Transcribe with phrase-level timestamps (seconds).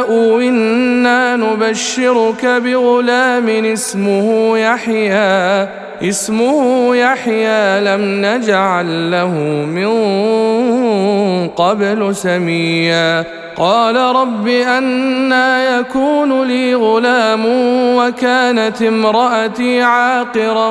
[0.00, 5.68] إنا نبشرك بغلام اسمه يحيى.
[6.02, 9.32] اسمه يحيى لم نجعل له
[9.64, 9.88] من
[11.48, 13.43] قبل سميا.
[13.56, 17.42] قال رب أنا يكون لي غلام
[17.96, 20.68] وكانت امرأتي عاقرا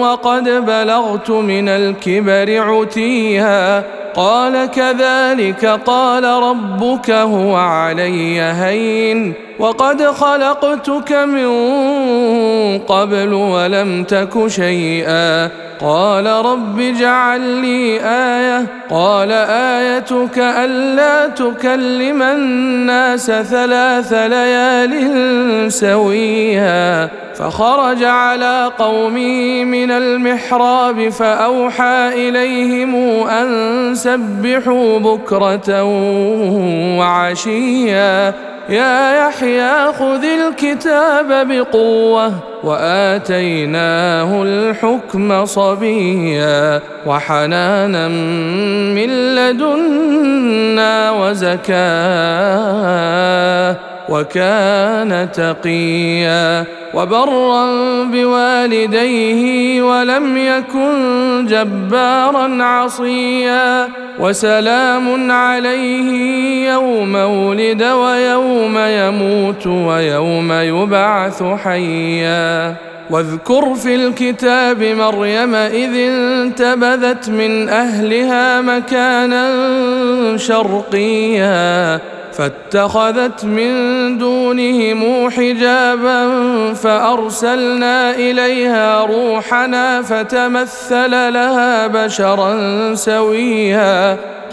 [0.00, 3.84] وقد بلغت من الكبر عتيها.
[4.14, 9.34] قال كذلك قال ربك هو علي هين.
[9.58, 11.48] وقد خلقتك من
[12.78, 15.50] قبل ولم تك شيئا.
[15.80, 18.66] قال رب اجعل لي آية.
[18.90, 27.08] قال آيتك ألا تكلم الناس ثلاث ليال سويا.
[27.34, 32.94] فخرج على قومه من المحراب فأوحى إليهم
[33.28, 35.84] أن سبحوا بكرة
[36.98, 38.34] وعشيا.
[38.68, 42.32] يا يحيى خذ الكتاب بقوة
[42.64, 51.74] وآتيناه الحكم صبيا وحنانا من لدنا وزكاة
[54.08, 57.64] وكان تقيا وبرا
[58.04, 63.88] بوالديه ولم يكن جبارا عصيا
[64.18, 72.74] وسلام عليه يوم ولد ويوم يموت ويوم يبعث حيا
[73.10, 79.46] واذكر في الكتاب مريم إذ انتبذت من أهلها مكانا
[80.36, 82.00] شرقيا
[82.36, 83.72] فاتخذت من
[84.18, 86.28] دونهم حجابا
[86.74, 94.18] فأرسلنا إليها روحنا فتمثل لها بشرا سويا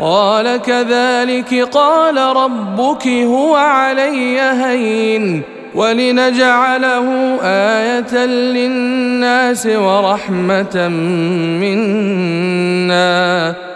[0.00, 5.42] قال كذلك قال ربك هو علي هين
[5.74, 10.88] ولنجعله آية للناس ورحمة
[11.60, 13.54] منا.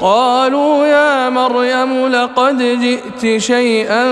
[0.00, 4.04] قالوا يا مريم لقد جئت شيئا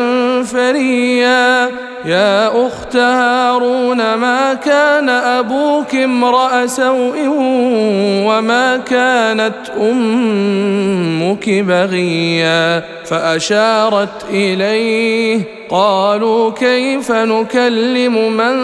[0.42, 1.70] فريا.
[2.04, 7.16] يا أخت هارون ما كان أبوك امرأ سوء
[8.26, 15.40] وما كانت أمك بغيا؟ فأشارت إليه
[15.70, 18.56] قالوا كيف نكلم من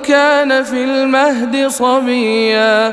[0.00, 2.92] كان في المهد صبيا؟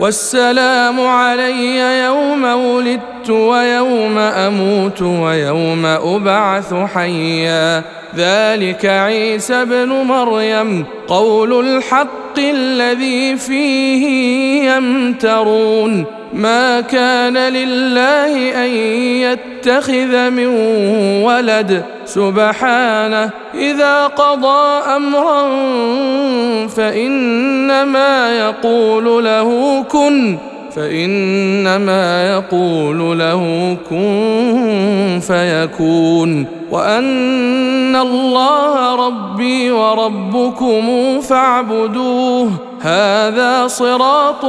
[0.00, 7.82] والسلام علي يوم ولدت ويوم أموت ويوم أبعث حيا.
[8.16, 14.04] ذلك عيسى ابن مريم قول الحق الذي فيه
[14.70, 16.17] يمترون.
[16.32, 18.70] ما كان لله أن
[19.24, 20.46] يتخذ من
[21.22, 21.84] ولد.
[22.04, 25.42] سبحانه إذا قضى أمرا
[26.66, 30.38] فإنما يقول له كن
[30.76, 36.57] فإنما يقول له كن فيكون.
[36.70, 42.50] وأن الله ربي وربكم فاعبدوه.
[42.80, 44.44] هذا صراط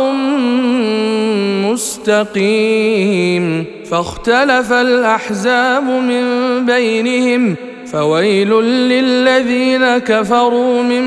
[1.71, 3.65] مستقيم.
[3.91, 6.25] فاختلف الأحزاب من
[6.65, 7.55] بينهم.
[7.91, 11.03] فويل للذين كفروا من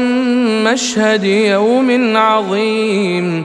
[0.65, 3.45] مشهد يوم عظيم.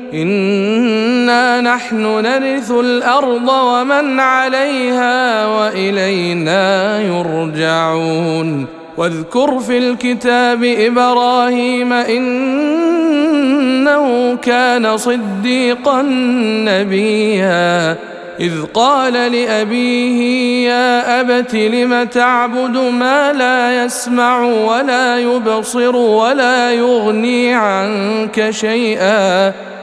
[0.13, 8.65] انا نحن نرث الأرض ومن عليها والينا يرجعون
[8.97, 12.45] واذكر في الكتاب إبراهيم انه
[14.35, 16.01] كان صديقا
[16.65, 17.97] نبيا
[18.39, 20.21] اذ قال لابيه
[20.69, 29.53] يا ابت لم تعبد ما لا يسمع ولا يبصر ولا يغني عنك شيئا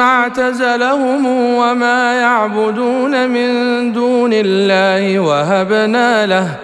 [0.00, 3.48] اعتزلهم وما يعبدون من
[3.92, 6.63] دون الله وهبنا له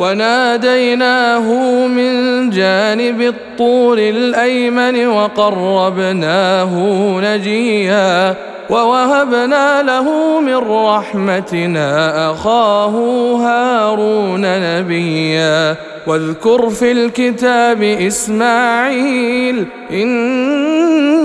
[0.00, 1.52] وناديناه
[1.86, 6.74] من جانب الطور الأيمن وقربناه
[7.20, 8.34] نجيا
[8.70, 12.94] ووهبنا له من رحمتنا أخاه
[13.36, 15.76] هارون نبيا
[16.06, 19.66] واذكر في الكتاب إسماعيل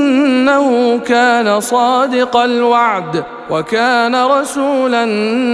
[0.06, 5.06] إنه كان صادق الوعد وكان رسولا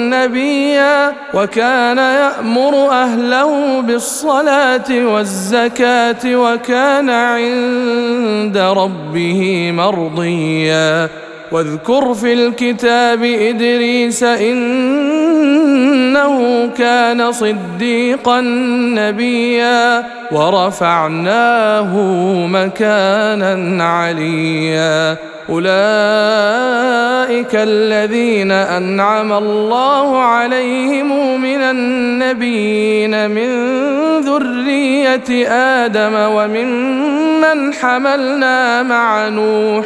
[0.09, 11.09] نبيا وكان يأمر أهله بالصلاة والزكاة وكان عند ربه مرضيا
[11.51, 15.11] واذكر في الكتاب إدريس إنه
[16.77, 18.41] كان صديقا
[18.95, 21.97] نبيا ورفعناه
[22.47, 25.17] مكانا عليا.
[25.49, 25.69] أولئك
[27.55, 33.49] الذين أنعم الله عليهم من النبيين من
[34.19, 39.85] ذرية آدم وممن حملنا مع نوح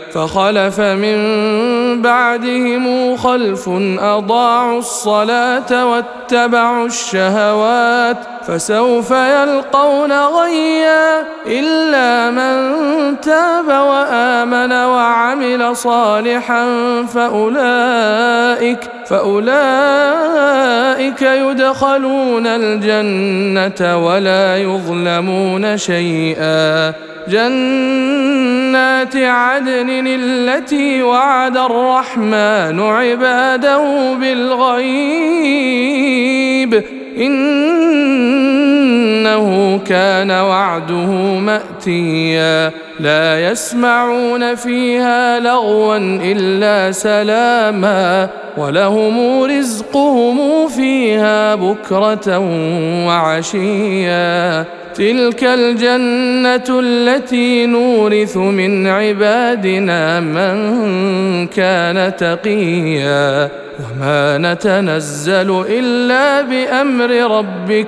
[0.13, 1.21] فخلف من
[2.01, 12.80] بعدهم خلف أضاعوا الصلاة واتبعوا الشهوات فسوف يلقون غيا إلا من
[13.15, 16.65] تاب وآمن وعمل صالحا
[17.13, 19.51] فاولئك فأولئك
[21.21, 26.93] يدخلون الجنة ولا يظلمون شيئا.
[27.27, 34.61] جنات عدن التي وعد الرحمن عباده بالغيب.
[37.17, 38.61] إنه
[39.87, 42.71] كان وعده مأتيا.
[42.99, 52.39] لا يسمعون فيها لغوا إلا سلاما ولهم رزقهم فيها بكرة
[53.07, 54.65] وعشيا.
[54.95, 67.87] تلك الجنة التي نورث من عبادنا من كان تقيا وما نتنزل إلا بأمر ربك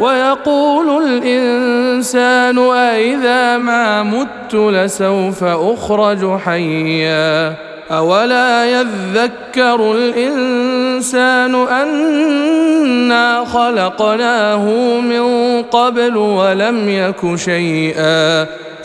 [0.00, 7.54] ويقول الإنسان أإذا ما مت لسوف أخرج حيا
[7.90, 14.64] أولا يذكر الإنسان أنا خلقناه
[15.00, 18.46] من قبل ولم يك شيئا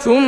[0.00, 0.20] ثم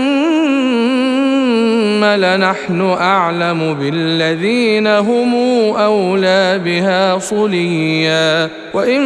[2.05, 5.35] لنحن أعلم بالذين هم
[5.77, 8.49] أولى بها صليا.
[8.75, 9.03] وإن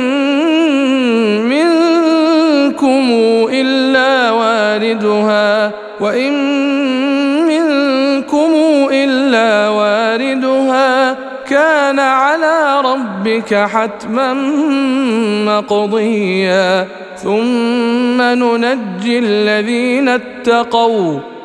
[1.48, 3.10] منكم
[3.52, 6.32] إلا واردها وإن
[13.26, 14.34] ربك حتما
[15.44, 16.88] مقضيا.
[17.16, 21.35] ثم ننجي الذين اتقوا.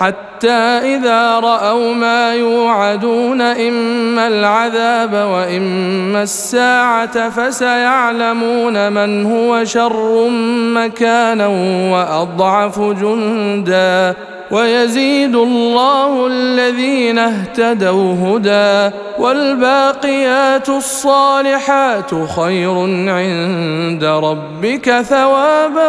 [0.00, 0.50] حتى
[0.96, 10.28] إذا رأوا ما يوعدون إما العذاب وإما الساعة فسيعلمون من هو شر
[10.74, 11.46] مكانا
[11.92, 14.14] وأضعف جندا
[14.50, 22.78] ويزيد الله الذين اهتدوا هدى والباقيات الصالحات خير
[23.10, 25.88] عند ربك ثوابا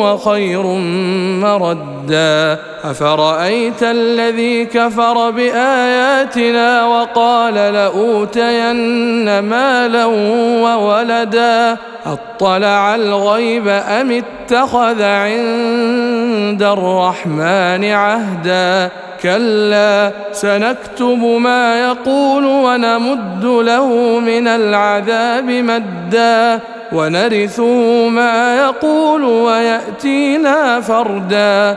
[0.00, 0.62] وخير
[1.42, 1.99] مردا
[2.84, 10.04] أفرأيت الذي كفر بآياتنا وقال لأوتين مالا
[10.64, 11.76] وولدا؟
[12.06, 18.90] أطلع الغيب أم اتخذ عند الرحمن عهدا؟
[19.22, 23.88] كلا سنكتب ما يقول ونمد له
[24.20, 26.60] من العذاب مدا.
[26.92, 31.76] ونرثه ما يقول ويأتينا فردا.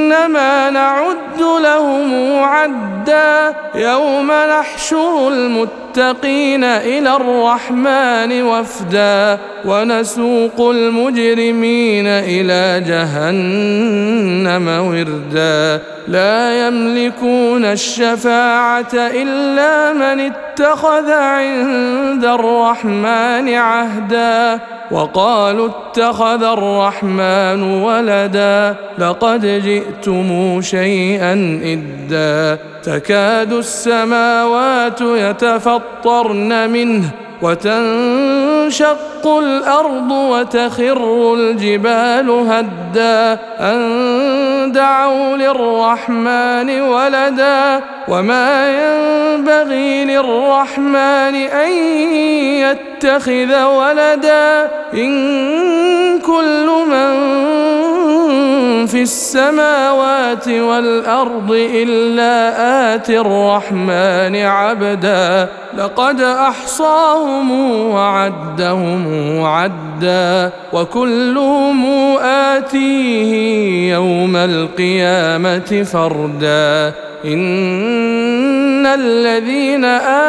[0.11, 5.90] إنما نعد لهم عدا يوم نحشر المتقين.
[6.63, 15.83] إلى الرحمن وفدا ونسوق المجرمين إلى جهنم وردا.
[16.07, 24.59] لا يملكون الشفاعة إلا من اتخذ عند الرحمن عهدا.
[24.91, 32.59] وقالوا اتخذ الرحمن ولدا لقد جئتم شيئا إدا.
[32.83, 35.01] تكاد السماوات
[35.81, 37.03] يتفطرن منه
[37.41, 51.71] وتنشق الأرض وتخر الجبال هدا أن دعوا للرحمن ولدا وما ينبغي للرحمن أن
[52.61, 57.50] يتخذ ولدا إن كل من
[59.01, 65.49] في السماوات والأرض إلا اتي الرحمن عبدا.
[65.77, 67.51] لقد أحصاهم
[67.89, 69.05] وعدهم
[69.43, 71.85] عدا وكلهم
[72.21, 76.93] آتيه يوم القيامة فردا.
[77.25, 79.85] إن الذين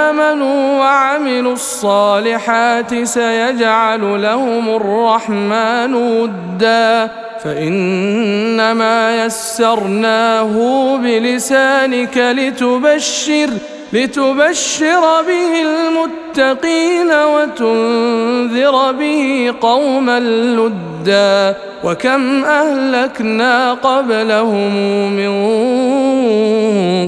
[0.06, 7.10] آمنوا وعملوا الصالحات سيجعل لهم الرحمن ودا.
[7.44, 10.52] فإنما يسرناه
[10.96, 13.50] بلسانك لتبشر
[13.92, 21.56] لتبشر به المتقين وتنذر به قوما لدا.
[21.84, 24.72] وكم أهلكنا قبلهم
[25.12, 25.32] من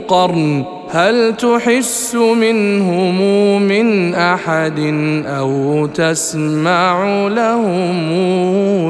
[0.01, 4.79] قرن هل تحس منهم من أحد
[5.27, 7.99] أو تسمع لهم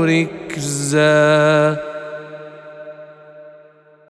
[0.00, 1.93] ركزا؟